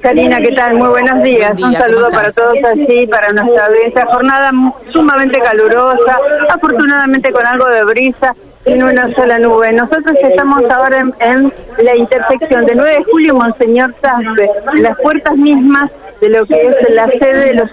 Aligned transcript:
Karina, 0.00 0.40
¿qué 0.40 0.52
tal? 0.52 0.74
Muy 0.74 0.88
buenos 0.88 1.22
días. 1.22 1.52
Un 1.60 1.72
saludo 1.74 2.08
para 2.08 2.32
todos 2.32 2.56
allí, 2.64 3.06
para 3.06 3.32
nuestra 3.32 3.66
audiencia. 3.66 4.06
Jornada 4.06 4.50
sumamente 4.92 5.38
calurosa, 5.40 6.18
afortunadamente 6.48 7.30
con 7.30 7.46
algo 7.46 7.66
de 7.68 7.84
brisa 7.84 8.34
en 8.64 8.82
una 8.82 9.12
sola 9.14 9.38
nube. 9.38 9.72
Nosotros 9.72 10.16
estamos 10.22 10.62
ahora 10.70 11.04
en, 11.20 11.52
la 11.82 11.96
intersección 11.96 12.64
de 12.64 12.74
9 12.74 12.90
de 12.90 13.04
julio 13.04 13.34
y 13.34 13.36
Monseñor 13.36 13.94
Zazpe, 14.00 14.50
en 14.74 14.82
las 14.82 14.98
puertas 15.00 15.36
mismas 15.36 15.90
de 16.20 16.28
lo 16.30 16.46
que 16.46 16.66
es 16.66 16.76
la 16.90 17.06
sede 17.08 17.46
de 17.46 17.54
los 17.54 17.70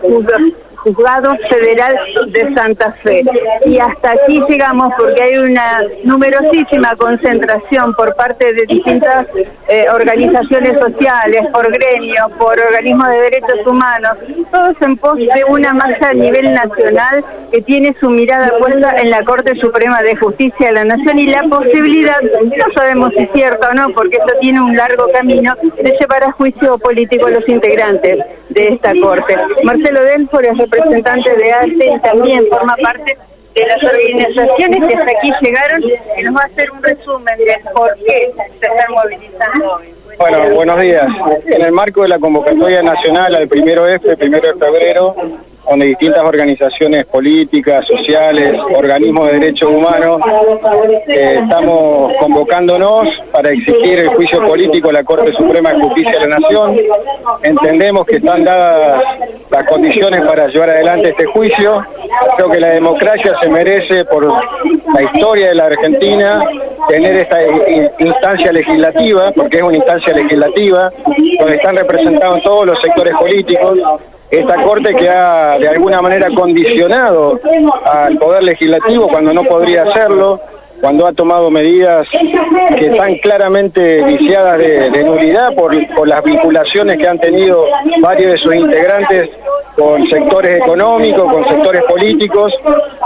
Juzgado 0.78 1.36
Federal 1.50 1.98
de 2.28 2.54
Santa 2.54 2.92
Fe. 3.04 3.24
Y 3.66 3.78
hasta 3.80 4.12
aquí 4.12 4.42
llegamos 4.48 4.94
porque 4.98 5.22
hay 5.22 5.38
una 5.38 5.84
numerosísima 6.04 6.96
concentración 6.96 7.94
por 7.94 8.16
parte 8.16 8.54
de 8.54 8.66
distintas 8.66 9.28
eh, 9.68 9.86
organizaciones 9.94 10.80
sociales, 10.80 11.42
por 11.52 11.72
gremios, 11.72 12.32
por 12.38 12.60
organismos 12.60 13.10
de 13.10 13.18
derechos 13.18 13.66
humanos, 13.66 14.14
todos 14.52 14.76
en 14.82 14.98
pos 14.98 15.18
de 15.18 15.44
una 15.48 15.74
masa 15.74 16.10
a 16.10 16.14
nivel 16.14 16.54
nacional 16.54 17.24
que 17.52 17.62
tiene 17.62 17.96
su 18.00 18.10
mirada 18.10 18.52
puesta 18.60 19.00
en 19.02 19.10
la 19.10 19.24
Corte 19.24 19.56
Suprema 19.56 20.02
de 20.02 20.16
Justicia 20.16 20.68
de 20.68 20.74
la 20.74 20.84
Nación 20.86 21.20
y 21.20 21.28
la 21.28 21.44
posibilidad, 21.44 22.22
no 22.22 22.74
sabemos 22.74 23.14
si 23.14 23.24
es 23.24 23.30
cierto 23.34 23.68
o 23.70 23.74
no, 23.74 23.90
porque 23.90 24.18
esto 24.18 24.34
tiene 24.40 24.62
un 24.62 24.76
largo 24.76 25.08
camino, 25.12 25.56
de 25.82 25.96
llevar 26.00 26.24
a 26.24 26.32
juicio 26.32 26.78
político 26.78 27.28
a 27.28 27.32
los 27.32 27.48
integrantes 27.48 28.20
de 28.58 28.68
esta 28.70 28.92
Corte. 29.02 29.36
Marcelo 29.64 30.04
Delfor 30.04 30.46
es 30.46 30.58
representante 30.58 31.36
de 31.36 31.54
ACE 31.54 31.96
y 31.96 32.00
también 32.00 32.48
forma 32.50 32.76
parte 32.78 33.18
de 33.54 33.66
las 33.68 33.84
organizaciones 33.84 34.88
que 34.88 34.96
hasta 34.96 35.12
aquí 35.12 35.32
llegaron 35.42 35.84
y 35.84 36.24
nos 36.24 36.36
va 36.36 36.42
a 36.42 36.46
hacer 36.46 36.72
un 36.72 36.82
resumen 36.82 37.38
de 37.38 37.58
por 37.74 37.96
qué 37.98 38.32
se 38.36 38.68
están 38.68 38.92
movilizando 38.92 39.82
Bueno, 40.18 40.56
buenos 40.56 40.82
días. 40.82 41.06
En 41.46 41.62
el 41.62 41.72
marco 41.72 42.02
de 42.04 42.10
la 42.10 42.20
convocatoria 42.20 42.82
nacional 42.82 43.36
al 43.36 43.48
primero 43.48 43.88
F, 43.88 44.18
primero 44.18 44.48
de 44.54 44.66
febrero, 44.66 45.16
donde 45.70 45.88
distintas 45.88 46.24
organizaciones 46.24 47.06
políticas, 47.06 47.86
sociales, 47.86 48.54
organismos 48.74 49.28
de 49.28 49.40
derechos 49.40 49.70
humanos, 49.70 50.22
eh, 51.08 51.40
estamos 51.42 52.14
convocándonos 52.20 53.10
para 53.32 53.52
exigir 53.52 54.00
el 54.00 54.08
juicio 54.10 54.46
político 54.48 54.90
a 54.90 54.94
la 54.94 55.04
Corte 55.04 55.34
Suprema 55.34 55.74
de 55.74 55.82
Justicia 55.82 56.12
de 56.12 56.28
la 56.28 56.40
Nación. 56.40 56.78
Entendemos 57.44 58.06
que 58.06 58.18
están 58.18 58.44
dadas 58.44 59.04
las 59.50 59.64
condiciones 59.66 60.22
para 60.22 60.48
llevar 60.48 60.70
adelante 60.70 61.10
este 61.10 61.26
juicio. 61.26 61.86
Creo 62.38 62.50
que 62.50 62.60
la 62.60 62.70
democracia 62.70 63.36
se 63.42 63.50
merece, 63.50 64.06
por 64.06 64.26
la 64.26 65.04
historia 65.04 65.50
de 65.50 65.56
la 65.56 65.66
Argentina, 65.66 66.42
tener 66.88 67.16
esta 67.16 67.40
instancia 68.00 68.52
legislativa, 68.52 69.32
porque 69.36 69.58
es 69.58 69.64
una 69.64 69.76
instancia 69.76 70.14
legislativa, 70.14 70.92
donde 71.40 71.56
están 71.56 71.76
representados 71.76 72.42
todos 72.44 72.66
los 72.66 72.80
sectores 72.80 73.14
políticos, 73.18 73.78
esta 74.30 74.56
Corte 74.62 74.94
que 74.94 75.10
ha 75.10 75.58
de 75.58 75.68
alguna 75.68 76.02
manera 76.02 76.28
condicionado 76.36 77.40
al 77.86 78.18
Poder 78.18 78.44
Legislativo 78.44 79.08
cuando 79.08 79.34
no 79.34 79.44
podría 79.44 79.84
hacerlo, 79.84 80.40
cuando 80.82 81.08
ha 81.08 81.14
tomado 81.14 81.50
medidas 81.50 82.08
que 82.78 82.86
están 82.86 83.16
claramente 83.18 84.04
viciadas 84.04 84.60
de, 84.60 85.04
nulidad 85.04 85.56
por, 85.56 85.76
por 85.96 86.08
las 86.08 86.24
vinculaciones 86.24 86.98
que 86.98 87.08
han 87.08 87.20
tenido 87.20 87.66
varios 88.02 88.34
de 88.34 88.38
sus 88.38 88.56
integrantes 88.56 89.30
con 89.78 90.04
sectores 90.10 90.58
económicos, 90.58 91.32
con 91.32 91.48
sectores 91.48 91.84
políticos, 91.84 92.52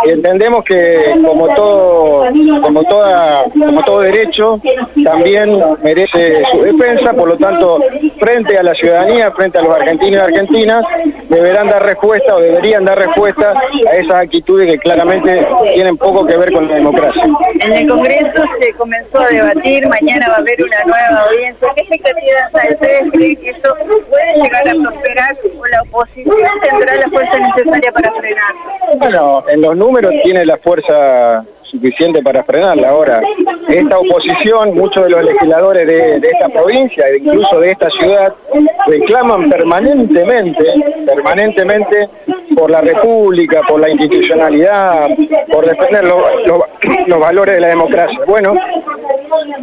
y 0.06 0.12
entendemos 0.12 0.64
que 0.64 1.14
como 1.26 1.48
todo, 1.54 2.26
como 2.62 2.84
toda, 2.86 3.44
como 3.52 3.84
todo 3.84 4.00
derecho, 4.00 4.60
también 5.04 5.60
merece 5.84 6.44
su 6.52 6.62
defensa, 6.62 7.14
por 7.14 7.30
lo 7.30 7.38
tanto, 7.38 7.80
frente 8.20 8.58
a 8.58 8.64
la 8.64 8.74
ciudadanía, 8.74 9.32
frente 9.32 9.58
a 9.58 9.62
los 9.62 9.76
argentinos 9.76 10.18
y 10.18 10.34
argentinas, 10.34 10.86
deberán 11.30 11.68
dar 11.68 11.84
respuesta 11.84 12.36
o 12.36 12.40
deberían 12.40 12.86
dar 12.86 12.98
respuesta 12.98 13.54
a 13.90 13.96
esas 13.96 14.16
actitudes 14.16 14.72
que 14.72 14.78
claramente 14.80 15.46
tienen 15.74 15.98
poco 15.98 16.26
que 16.26 16.38
ver 16.38 16.52
con 16.52 16.68
la 16.68 16.76
democracia. 16.76 17.24
En 17.60 17.74
el 17.74 17.88
Congreso 17.88 18.44
se 18.60 18.74
comenzó 18.74 19.20
a 19.20 19.28
debatir, 19.28 19.88
mañana 19.88 20.28
va 20.30 20.36
a 20.36 20.40
haber 20.40 20.64
una 20.64 20.84
nueva 20.86 21.24
audiencia. 21.28 21.68
¿Qué 21.76 21.82
expectativas 21.82 22.56
hay? 22.56 22.74
¿Ustedes 22.74 23.12
creen 23.12 23.36
que 23.38 23.50
esto 23.50 23.76
puede 24.10 24.44
llegar 24.44 24.68
a 24.68 24.74
prosperar 24.74 25.36
o 25.60 25.66
la 25.68 25.82
oposición 25.84 26.36
tendrá 26.70 26.96
la 26.96 27.10
fuerza 27.10 27.40
necesaria 27.40 27.92
para 27.92 28.12
frenar? 28.14 28.54
Bueno, 28.98 29.44
en 29.48 29.62
los 29.62 29.76
números 29.76 30.14
tiene 30.24 30.46
la 30.46 30.58
fuerza 30.58 31.46
suficiente 31.72 32.22
para 32.22 32.44
frenarla. 32.44 32.90
Ahora, 32.90 33.22
esta 33.70 33.98
oposición, 33.98 34.76
muchos 34.76 35.06
de 35.06 35.10
los 35.12 35.24
legisladores 35.24 35.88
de, 35.88 36.18
esta 36.18 36.50
provincia 36.50 37.06
e 37.08 37.18
incluso 37.18 37.60
de 37.60 37.72
esta 37.72 37.90
ciudad 37.90 38.34
reclaman 38.88 39.50
permanentemente, 39.50 40.66
permanentemente 41.06 42.10
por 42.56 42.70
la 42.70 42.82
república, 42.82 43.62
por 43.68 43.80
la 43.80 43.90
institucionalidad, 43.90 45.08
por 45.52 45.66
defender 45.66 46.04
los 46.06 47.20
valores 47.20 47.56
de 47.56 47.62
la 47.62 47.68
democracia. 47.70 48.20
Bueno, 48.28 48.54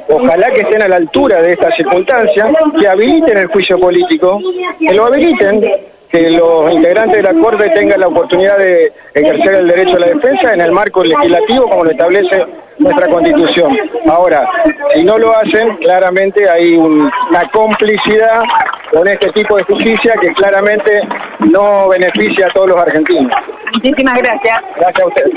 ojalá 0.09 0.51
que 0.51 0.63
estén 0.63 0.83
a 0.83 0.89
la 0.89 0.97
altura 0.97 1.43
de 1.43 1.53
esta 1.53 1.71
circunstancia, 1.73 2.51
que 2.79 2.89
habiliten 2.89 3.37
el 3.37 3.47
juicio 3.49 3.79
político, 3.79 4.41
que 4.79 4.95
lo 4.95 5.07
habiliten 5.07 5.88
que 6.11 6.31
los 6.31 6.73
integrantes 6.73 7.19
de 7.19 7.23
la 7.23 7.41
Corte 7.41 7.69
tengan 7.71 8.01
la 8.01 8.09
oportunidad 8.09 8.59
de 8.59 8.93
ejercer 9.15 9.55
el 9.55 9.69
derecho 9.69 9.97
a 9.97 10.01
la 10.01 10.07
defensa 10.07 10.55
en 10.55 10.61
el 10.61 10.73
marco 10.73 11.05
legislativo 11.05 11.69
como 11.69 11.85
lo 11.85 11.91
establece 11.91 12.45
nuestra 12.79 13.09
Constitución. 13.09 13.77
Ahora, 14.09 14.49
si 14.95 15.05
no 15.05 15.19
lo 15.19 15.37
hacen, 15.37 15.77
claramente 15.79 16.49
hay 16.49 16.77
una 16.77 17.43
complicidad 17.53 18.43
con 18.93 19.07
este 19.07 19.31
tipo 19.33 19.57
de 19.57 19.65
justicia 19.65 20.15
que 20.21 20.33
claramente 20.33 21.01
no 21.41 21.89
beneficia 21.89 22.47
a 22.47 22.51
todos 22.51 22.71
los 22.71 22.79
argentinos. 22.79 23.33
Muchísimas 23.75 24.19
gracias. 24.19 24.61
Gracias 24.77 25.01
a 25.01 25.07
ustedes. 25.07 25.33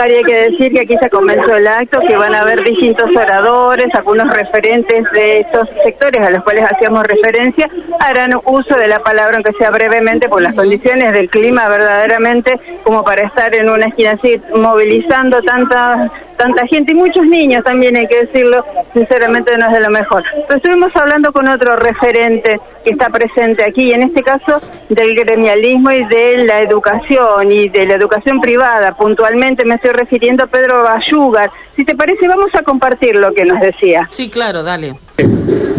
Hay 0.00 0.22
que 0.22 0.50
decir 0.50 0.72
que 0.72 0.80
aquí 0.82 0.96
se 1.02 1.10
comenzó 1.10 1.56
el 1.56 1.66
acto, 1.66 1.98
que 2.06 2.16
van 2.16 2.32
a 2.32 2.42
haber 2.42 2.62
distintos 2.62 3.10
oradores, 3.16 3.92
algunos 3.94 4.32
referentes 4.32 5.10
de 5.10 5.40
estos 5.40 5.68
sectores 5.82 6.24
a 6.24 6.30
los 6.30 6.44
cuales 6.44 6.70
hacíamos 6.70 7.04
referencia, 7.04 7.68
harán 7.98 8.38
uso 8.44 8.76
de 8.76 8.86
la 8.86 9.00
palabra, 9.00 9.38
aunque 9.38 9.52
sea 9.58 9.70
brevemente, 9.72 10.28
por 10.28 10.40
las 10.40 10.54
condiciones 10.54 11.12
del 11.12 11.28
clima 11.28 11.68
verdaderamente, 11.68 12.60
como 12.84 13.02
para 13.02 13.22
estar 13.22 13.52
en 13.56 13.68
una 13.68 13.86
esquina 13.86 14.12
así, 14.12 14.40
movilizando 14.54 15.42
tanta, 15.42 16.08
tanta 16.36 16.66
gente, 16.68 16.92
y 16.92 16.94
muchos 16.94 17.26
niños 17.26 17.64
también, 17.64 17.96
hay 17.96 18.06
que 18.06 18.26
decirlo, 18.26 18.64
sinceramente 18.92 19.58
no 19.58 19.66
es 19.66 19.72
de 19.72 19.80
lo 19.80 19.90
mejor. 19.90 20.22
Pero 20.46 20.58
estuvimos 20.58 20.94
hablando 20.94 21.32
con 21.32 21.48
otro 21.48 21.74
referente 21.74 22.60
que 22.88 22.94
está 22.94 23.10
presente 23.10 23.62
aquí, 23.64 23.92
en 23.92 24.02
este 24.02 24.22
caso 24.22 24.60
del 24.88 25.14
gremialismo 25.14 25.90
y 25.90 26.04
de 26.04 26.44
la 26.46 26.62
educación, 26.62 27.52
y 27.52 27.68
de 27.68 27.84
la 27.84 27.94
educación 27.94 28.40
privada, 28.40 28.96
puntualmente 28.96 29.66
me 29.66 29.74
estoy 29.74 29.90
refiriendo 29.90 30.44
a 30.44 30.46
Pedro 30.46 30.84
Bayugar. 30.84 31.50
Si 31.76 31.84
te 31.84 31.94
parece, 31.94 32.26
vamos 32.26 32.48
a 32.54 32.62
compartir 32.62 33.14
lo 33.16 33.32
que 33.32 33.44
nos 33.44 33.60
decía. 33.60 34.08
Sí, 34.10 34.30
claro, 34.30 34.62
dale. 34.62 34.94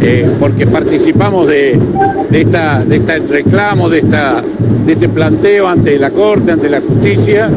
Eh, 0.02 0.30
porque 0.40 0.68
participamos 0.68 1.48
de, 1.48 1.80
de, 2.30 2.42
esta, 2.42 2.84
de 2.86 2.98
este 2.98 3.20
reclamo, 3.20 3.90
de, 3.90 4.00
esta, 4.00 4.42
de 4.42 4.94
este 4.94 5.10
planteo 5.10 5.68
ante 5.68 5.98
la 5.98 6.12
Corte, 6.12 6.52
ante 6.52 6.70
la 6.70 6.80
justicia, 6.80 7.50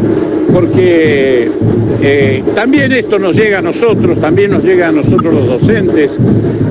porque 0.53 1.51
eh, 2.03 2.43
también 2.55 2.93
esto 2.93 3.19
nos 3.19 3.37
llega 3.37 3.59
a 3.59 3.63
nosotros, 3.63 4.21
también 4.21 4.51
nos 4.51 4.65
llega 4.65 4.89
a 4.89 4.93
nosotros 4.93 5.35
los 5.35 5.47
docentes. 5.47 6.13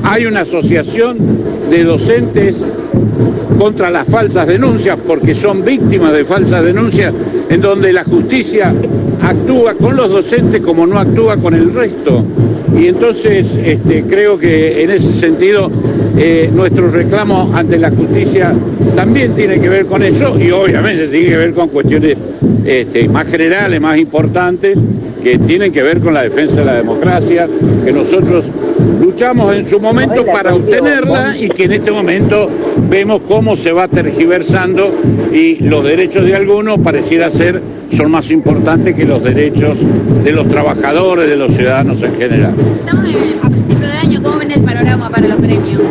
Hay 0.03 0.25
una 0.25 0.41
asociación 0.41 1.17
de 1.69 1.83
docentes 1.83 2.57
contra 3.57 3.91
las 3.91 4.07
falsas 4.07 4.47
denuncias, 4.47 4.97
porque 5.05 5.35
son 5.35 5.63
víctimas 5.63 6.13
de 6.13 6.25
falsas 6.25 6.65
denuncias, 6.65 7.13
en 7.49 7.61
donde 7.61 7.93
la 7.93 8.03
justicia 8.03 8.73
actúa 9.21 9.75
con 9.75 9.95
los 9.95 10.09
docentes 10.09 10.61
como 10.61 10.87
no 10.87 10.97
actúa 10.99 11.37
con 11.37 11.53
el 11.53 11.73
resto. 11.73 12.23
Y 12.77 12.87
entonces 12.87 13.59
este, 13.63 14.03
creo 14.03 14.37
que 14.37 14.83
en 14.83 14.89
ese 14.89 15.13
sentido 15.13 15.69
eh, 16.17 16.49
nuestro 16.53 16.89
reclamo 16.89 17.51
ante 17.55 17.77
la 17.79 17.89
justicia 17.89 18.53
también 18.95 19.33
tiene 19.33 19.59
que 19.59 19.69
ver 19.69 19.85
con 19.85 20.03
eso 20.03 20.37
y 20.39 20.51
obviamente 20.51 21.07
tiene 21.07 21.29
que 21.29 21.37
ver 21.37 21.53
con 21.53 21.69
cuestiones 21.69 22.17
este, 22.65 23.07
más 23.07 23.27
generales, 23.27 23.79
más 23.79 23.97
importantes, 23.97 24.77
que 25.23 25.37
tienen 25.37 25.71
que 25.71 25.83
ver 25.83 25.99
con 25.99 26.13
la 26.13 26.23
defensa 26.23 26.55
de 26.55 26.65
la 26.65 26.75
democracia, 26.75 27.47
que 27.85 27.91
nosotros 27.91 28.45
luchamos 28.99 29.55
en 29.55 29.65
su 29.65 29.79
momento 29.79 30.25
para 30.25 30.53
obtenerla 30.53 31.35
y 31.37 31.47
que 31.49 31.65
en 31.65 31.73
este 31.73 31.91
momento 31.91 32.49
vemos 32.89 33.21
cómo 33.27 33.55
se 33.55 33.71
va 33.71 33.87
tergiversando 33.87 34.91
y 35.31 35.57
los 35.63 35.83
derechos 35.83 36.25
de 36.25 36.35
algunos 36.35 36.79
pareciera 36.79 37.29
ser 37.29 37.61
son 37.95 38.11
más 38.11 38.31
importantes 38.31 38.95
que 38.95 39.05
los 39.05 39.23
derechos 39.23 39.79
de 40.23 40.31
los 40.31 40.47
trabajadores, 40.47 41.29
de 41.29 41.35
los 41.35 41.51
ciudadanos 41.51 42.01
en 42.01 42.15
general. 42.15 42.53
Estamos 44.53 44.59
a 44.59 44.59
principio 44.59 44.59
de 44.59 44.59
año, 44.59 44.59
¿cómo 44.59 44.59
ven 44.59 44.59
el 44.59 44.63
panorama 44.63 45.09
para 45.09 45.27
los 45.27 45.37
premios? 45.37 45.81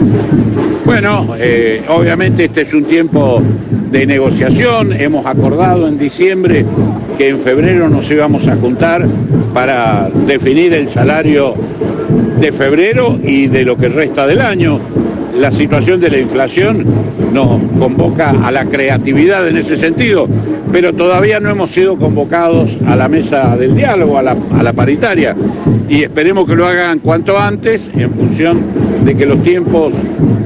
Bueno, 0.85 1.35
eh, 1.39 1.83
obviamente 1.89 2.45
este 2.45 2.61
es 2.63 2.75
un 2.75 2.85
tiempo 2.85 3.43
de 3.91 4.07
negociación, 4.07 4.93
hemos 4.93 5.25
acordado 5.25 5.89
en 5.89 5.99
diciembre 5.99 6.67
que 7.17 7.29
en 7.29 7.41
febrero 7.41 7.89
nos 7.89 8.11
íbamos 8.11 8.47
a 8.49 8.57
juntar 8.57 9.07
para 9.55 10.11
definir 10.27 10.75
el 10.75 10.89
salario 10.89 11.55
de 12.39 12.53
febrero 12.53 13.19
y 13.23 13.47
de 13.47 13.65
lo 13.65 13.77
que 13.77 13.89
resta 13.89 14.27
del 14.27 14.41
año. 14.41 14.79
La 15.39 15.53
situación 15.53 16.01
de 16.01 16.11
la 16.11 16.19
inflación 16.19 16.85
nos 17.33 17.61
convoca 17.79 18.31
a 18.31 18.51
la 18.51 18.65
creatividad 18.65 19.47
en 19.49 19.57
ese 19.57 19.77
sentido, 19.77 20.29
pero 20.73 20.93
todavía 20.93 21.41
no 21.41 21.51
hemos 21.51 21.71
sido 21.71 21.97
convocados 21.97 22.79
a 22.87 22.97
la 22.97 23.09
mesa 23.09 23.57
del 23.57 23.77
diálogo, 23.77 24.19
a 24.19 24.23
la, 24.23 24.73
paritaria, 24.73 25.35
y 25.89 26.03
esperemos 26.03 26.47
que 26.47 26.57
lo 26.57 26.67
hagan 26.67 26.99
cuanto 27.01 27.39
antes 27.39 27.91
en 27.95 28.11
función 28.13 28.61
de 29.05 29.15
que 29.15 29.27
los 29.27 29.43
tiempos 29.43 29.95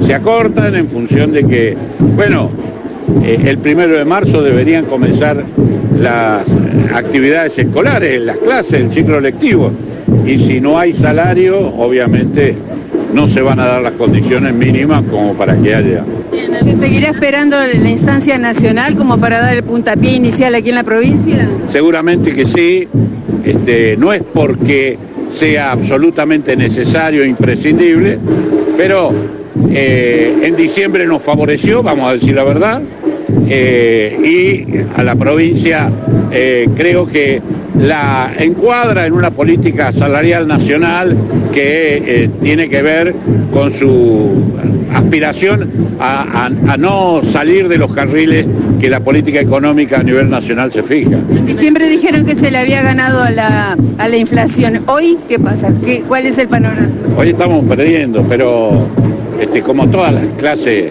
se 0.05 0.15
acortan, 0.15 0.75
en 0.75 0.89
función 0.89 1.33
de 1.33 1.45
que, 1.45 1.77
bueno, 2.17 2.51
eh, 3.23 3.41
el 3.47 3.59
primero 3.59 3.97
de 3.97 4.05
marzo 4.05 4.43
deberían 4.43 4.85
comenzar 4.87 5.43
las 5.99 6.45
actividades 6.95 7.59
escolares, 7.59 8.21
las 8.23 8.39
clases, 8.39 8.81
el 8.81 8.93
ciclo 8.93 9.21
lectivo. 9.21 9.71
Y 10.27 10.39
si 10.39 10.61
no 10.61 10.79
hay 10.79 10.93
salario, 10.93 11.59
obviamente 11.59 12.55
no 13.15 13.29
se 13.29 13.41
van 13.41 13.61
a 13.61 13.67
dar 13.67 13.83
las 13.83 13.93
condiciones 13.93 14.53
mínimas 14.53 15.03
como 15.11 15.35
para 15.35 15.57
que 15.57 15.75
haya. 15.75 16.05
¿Se 16.63 16.75
seguirá 16.75 17.11
esperando 17.11 17.57
la 17.57 17.91
instancia 17.91 18.39
nacional 18.39 18.97
como 18.97 19.19
para 19.19 19.41
dar 19.41 19.55
el 19.55 19.63
puntapié 19.63 20.17
inicial 20.17 20.55
aquí 20.55 20.71
en 20.71 20.75
la 20.75 20.83
provincia? 20.83 21.49
Seguramente 21.69 22.33
que 22.33 22.45
sí. 22.45 22.89
Este, 23.45 23.97
no 23.99 24.13
es 24.13 24.23
porque 24.23 24.97
sea 25.29 25.73
absolutamente 25.73 26.57
necesario 26.57 27.23
e 27.23 27.29
imprescindible, 27.29 28.19
pero 28.77 29.13
eh, 29.71 30.41
en 30.43 30.57
diciembre 30.57 31.07
nos 31.07 31.23
favoreció, 31.23 31.83
vamos 31.83 32.09
a 32.09 32.13
decir 32.15 32.35
la 32.35 32.45
verdad, 32.45 32.81
eh, 33.49 34.19
y 34.23 34.99
a 34.99 35.03
la 35.03 35.15
provincia 35.15 35.91
eh, 36.31 36.69
creo 36.77 37.07
que 37.07 37.41
la 37.79 38.33
encuadra 38.39 39.07
en 39.07 39.13
una 39.13 39.31
política 39.31 39.93
salarial 39.93 40.47
nacional 40.47 41.17
que 41.53 42.31
tiene 42.41 42.69
que 42.69 42.83
ver 42.83 43.15
con 43.53 43.71
su 43.71 44.31
aspiración 44.95 45.71
a, 46.01 46.49
no 46.79 47.21
salir 47.23 47.69
de 47.69 47.79
los 47.79 47.93
carriles 47.93 48.47
que 48.81 48.89
la 48.89 49.01
política 49.01 49.41
económica 49.41 50.01
a 50.01 50.03
nivel 50.03 50.29
nacional 50.31 50.73
se 50.73 50.83
fija. 50.83 51.19
En 51.31 51.47
diciembre 51.47 51.89
dijeron 51.89 52.25
que 52.25 52.35
se 52.35 52.51
le 52.51 52.59
había 52.59 52.83
ganado 52.83 53.23
a 53.23 53.31
la, 53.31 53.77
a 53.99 54.09
la 54.09 54.17
inflación. 54.17 54.83
¿Hoy 54.87 55.19
qué 55.29 55.39
pasa? 55.39 55.73
¿Qué, 55.85 56.03
¿Cuál 56.07 56.27
es 56.27 56.39
el 56.39 56.49
panorama? 56.49 56.89
Hoy 57.17 57.31
estamos 57.31 57.65
perdiendo, 57.65 58.23
pero 58.29 58.89
este, 59.41 59.63
como 59.63 59.89
todas 59.89 60.13
las 60.15 60.25
clases 60.39 60.87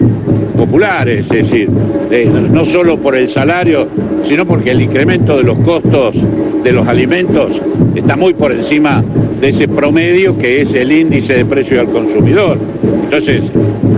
populares, 0.54 1.30
es 1.30 1.50
decir, 1.50 1.68
no 1.70 2.64
solo 2.64 2.98
por 2.98 3.16
el 3.16 3.28
salario, 3.28 3.86
sino 4.24 4.46
porque 4.46 4.70
el 4.70 4.82
incremento 4.82 5.36
de 5.36 5.44
los 5.44 5.58
costos 5.58 6.16
de 6.62 6.72
los 6.72 6.86
alimentos 6.86 7.60
está 7.94 8.16
muy 8.16 8.34
por 8.34 8.52
encima 8.52 9.04
de 9.40 9.48
ese 9.48 9.68
promedio 9.68 10.38
que 10.38 10.62
es 10.62 10.74
el 10.74 10.90
índice 10.90 11.34
de 11.34 11.44
precio 11.44 11.80
al 11.80 11.88
consumidor. 11.88 12.58
Entonces, 13.04 13.42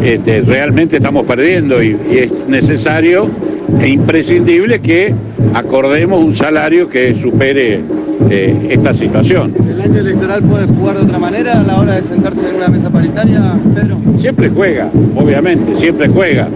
este, 0.02 0.40
realmente 0.42 0.96
estamos 0.96 1.24
perdiendo 1.26 1.82
y, 1.82 1.96
es 2.10 2.46
necesario 2.48 3.28
e 3.80 3.88
imprescindible 3.88 4.80
que 4.80 5.14
acordemos 5.54 6.22
un 6.22 6.34
salario 6.34 6.88
que 6.88 7.14
supere 7.14 7.80
eh, 8.30 8.68
esta 8.70 8.92
situación. 8.94 9.54
¿El 9.68 9.80
año 9.80 10.00
electoral 10.00 10.42
puede 10.42 10.66
jugar 10.66 10.96
de 10.98 11.04
otra 11.04 11.18
manera 11.18 11.60
a 11.60 11.62
la 11.62 11.80
hora 11.80 11.94
de 11.94 12.02
sentarse 12.02 12.48
en 12.48 12.56
una 12.56 12.68
mesa 12.68 12.90
paritaria, 12.90 13.40
Pedro? 13.74 13.96
Siempre 14.18 14.50
juega, 14.50 14.88
obviamente, 15.14 15.76
siempre 15.76 16.08
juega. 16.08 16.48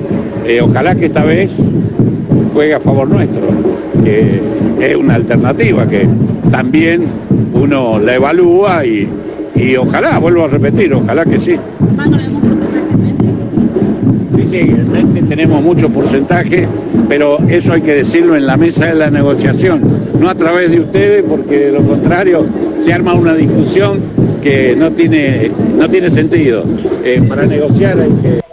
Eh, 0.46 0.60
ojalá 0.60 0.94
que 0.94 1.06
esta 1.06 1.24
vez 1.24 1.50
juegue 2.52 2.74
a 2.74 2.80
favor 2.80 3.08
nuestro, 3.08 3.42
que 4.04 4.40
es 4.80 4.96
una 4.96 5.14
alternativa 5.14 5.86
que 5.86 6.08
también 6.50 7.04
uno 7.52 7.98
la 7.98 8.14
evalúa 8.14 8.84
y, 8.84 9.08
y 9.54 9.76
ojalá, 9.76 10.18
vuelvo 10.18 10.44
a 10.44 10.48
repetir, 10.48 10.92
ojalá 10.94 11.24
que 11.24 11.38
sí. 11.38 11.56
Sí, 14.34 14.46
sí, 14.50 14.74
tenemos 15.28 15.62
mucho 15.62 15.88
porcentaje, 15.90 16.66
pero 17.08 17.38
eso 17.48 17.72
hay 17.72 17.82
que 17.82 17.94
decirlo 17.94 18.34
en 18.34 18.46
la 18.46 18.56
mesa 18.56 18.86
de 18.86 18.94
la 18.94 19.10
negociación, 19.10 19.80
no 20.18 20.28
a 20.28 20.34
través 20.34 20.70
de 20.70 20.80
ustedes, 20.80 21.24
porque 21.28 21.58
de 21.66 21.72
lo 21.72 21.82
contrario 21.82 22.44
se 22.80 22.92
arma 22.92 23.14
una 23.14 23.34
discusión 23.34 24.00
que 24.42 24.74
no 24.76 24.90
tiene, 24.92 25.50
no 25.76 25.88
tiene 25.88 26.10
sentido. 26.10 26.64
Eh, 27.04 27.22
para 27.28 27.46
negociar 27.46 27.98
hay 28.00 28.10
que... 28.22 28.49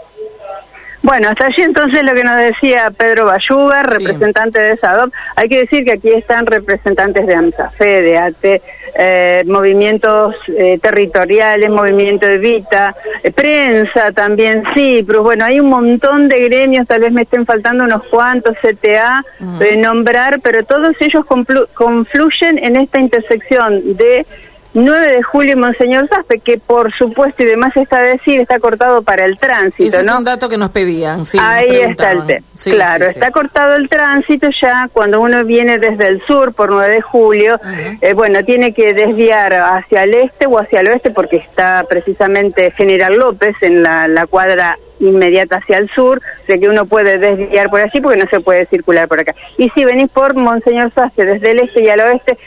Bueno, 1.08 1.30
hasta 1.30 1.46
allí 1.46 1.62
entonces 1.62 2.04
lo 2.04 2.14
que 2.14 2.26
nos 2.26 2.36
decía 2.36 2.92
Pedro 2.92 3.28
Bayuga, 3.28 3.82
representante 3.82 4.60
de 4.60 4.76
SADOP. 4.76 5.14
Hay 5.38 5.48
que 5.48 5.60
decir 5.60 5.86
que 5.86 5.94
aquí 5.94 6.10
están 6.10 6.46
representantes 6.46 7.26
de 7.26 7.34
AMSAFE, 7.34 8.02
de 8.02 8.18
ATE, 8.18 8.62
eh, 8.94 9.44
movimientos 9.46 10.36
eh, 10.50 10.78
territoriales, 10.82 11.70
movimiento 11.70 12.28
de 12.28 12.38
Vita, 12.40 12.94
eh, 13.24 13.32
prensa 13.32 14.12
también, 14.12 14.66
sí, 14.76 15.02
pero 15.08 15.24
bueno, 15.24 15.46
hay 15.46 15.62
un 15.62 15.70
montón 15.70 16.28
de 16.28 16.42
gremios, 16.42 16.86
tal 16.86 17.00
vez 17.00 17.14
me 17.14 17.22
estén 17.22 17.46
faltando 17.46 17.86
unos 17.86 18.04
cuantos 18.04 18.58
CTA 18.62 19.24
de 19.60 19.78
nombrar, 19.78 20.42
pero 20.42 20.66
todos 20.66 20.94
ellos 21.00 21.26
confluyen 21.74 22.58
en 22.58 22.76
esta 22.76 23.00
intersección 23.00 23.96
de 23.96 24.26
9 24.74 25.08
de 25.08 25.24
julio 25.24 25.58
Monseñor 25.58 26.08
Zafpe, 26.08 26.40
que 26.40 26.58
por 26.58 26.94
supuesto 26.94 27.44
y 27.44 27.46
demás 27.46 27.76
está 27.76 28.02
decir, 28.02 28.40
está 28.40 28.60
cortado 28.60 29.02
para 29.02 29.26
el 29.26 29.38
tránsito, 29.38 29.84
Ese 29.84 30.02
es 30.02 30.10
un 30.10 30.24
dato 30.24 30.50
que 30.50 30.58
nos 30.58 30.70
pedían, 30.70 31.26
sí. 31.26 31.38
Ahí 31.42 31.78
está 31.78 32.12
el 32.12 32.26
tema. 32.26 32.46
claro, 32.64 33.06
está 33.06 33.32
cortado 33.32 33.76
el 33.76 33.90
tránsito 33.90 34.50
ya 34.62 34.88
cuando 34.92 35.22
uno 35.22 35.44
viene 35.46 35.80
desde 35.80 36.08
el 36.08 36.22
sur 36.26 36.54
por 36.54 36.72
9 36.72 36.94
de 36.94 37.02
julio, 37.02 37.60
eh, 38.02 38.14
bueno, 38.14 38.44
tiene 38.44 38.74
que 38.74 38.94
desviar 38.94 39.54
hacia 39.54 40.04
el 40.04 40.14
este 40.16 40.46
o 40.46 40.60
hacia 40.60 40.82
el 40.82 40.88
oeste 40.88 41.12
porque 41.12 41.38
está 41.38 41.86
precisamente 41.90 42.72
General 42.72 43.16
López 43.16 43.56
en 43.62 43.84
la, 43.84 44.08
la 44.08 44.28
cuadra 44.28 44.78
inmediata 45.00 45.58
hacia 45.58 45.78
el 45.78 45.90
sur, 45.90 46.22
de 46.48 46.60
que 46.60 46.70
uno 46.70 46.86
puede 46.86 47.18
desviar 47.18 47.70
por 47.70 47.82
allí 47.82 48.02
porque 48.02 48.20
no 48.20 48.30
se 48.30 48.40
puede 48.40 48.66
circular 48.66 49.08
por 49.08 49.20
acá. 49.20 49.36
Y 49.58 49.70
si 49.70 49.86
venís 49.86 50.10
por 50.10 50.36
Monseñor 50.36 50.92
Saste 50.94 51.26
desde 51.26 51.52
el 51.52 51.60
este 51.60 51.84
y 51.84 51.90
al 51.90 52.00
oeste, 52.00 52.38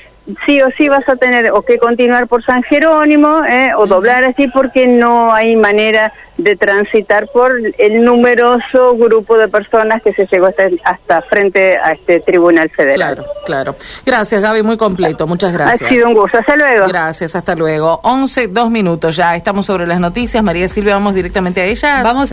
sí 0.47 0.61
o 0.63 0.71
sí 0.77 0.89
vas 0.89 1.09
a 1.09 1.17
tener 1.17 1.51
o 1.53 1.63
que 1.63 1.79
continuar 1.79 2.27
por 2.27 2.45
San 2.45 2.63
Jerónimo 2.63 3.45
eh, 3.45 3.73
o 3.77 3.87
doblar 3.87 4.25
así 4.25 4.49
porque 4.49 4.87
no 4.87 5.33
hay 5.33 5.57
manera 5.57 6.13
de 6.43 6.57
transitar 6.57 7.29
por 7.29 7.53
el 7.79 8.05
numeroso 8.05 8.97
grupo 8.97 9.37
de 9.37 9.49
personas 9.49 10.03
que 10.03 10.13
se 10.13 10.27
llegó 10.27 10.47
hasta, 10.47 10.69
hasta 10.85 11.23
frente 11.23 11.77
a 11.77 11.93
este 11.93 12.21
Tribunal 12.21 12.71
Federal. 12.71 12.97
Claro, 12.97 13.25
claro. 13.45 13.77
Gracias, 14.07 14.41
Gaby, 14.41 14.63
muy 14.63 14.77
completo. 14.77 15.27
Muchas 15.27 15.53
gracias. 15.53 15.83
Ha 15.83 15.93
sido 15.93 16.09
un 16.09 16.15
gusto. 16.15 16.39
Hasta 16.39 16.57
luego. 16.57 16.87
Gracias, 16.87 17.37
hasta 17.37 17.55
luego. 17.55 18.01
11, 18.03 18.49
dos 18.49 18.71
minutos 18.71 19.17
ya. 19.17 19.37
Estamos 19.37 19.67
sobre 19.67 19.87
las 19.87 20.01
noticias. 20.01 20.43
María 20.43 20.69
Silvia, 20.69 20.95
vamos 20.95 21.15
directamente 21.15 21.61
a 21.61 21.65
ellas. 21.65 22.03
Vamos 22.03 22.29